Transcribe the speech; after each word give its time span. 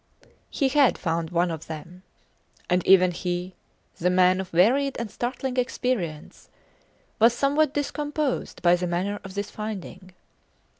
He 0.49 0.69
had 0.69 0.97
found 0.97 1.29
one 1.29 1.51
of 1.51 1.67
them! 1.67 2.01
And 2.71 2.83
even 2.87 3.11
he, 3.11 3.53
the 3.97 4.09
man 4.09 4.39
of 4.41 4.49
varied 4.49 4.95
and 4.99 5.11
startling 5.11 5.57
experience, 5.57 6.49
was 7.19 7.33
somewhat 7.35 7.75
discomposed 7.75 8.63
by 8.63 8.75
the 8.75 8.87
manner 8.87 9.19
of 9.23 9.35
this 9.35 9.51
finding. 9.51 10.13